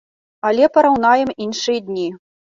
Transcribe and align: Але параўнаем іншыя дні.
Але 0.49 0.69
параўнаем 0.77 1.29
іншыя 1.47 1.85
дні. 1.93 2.09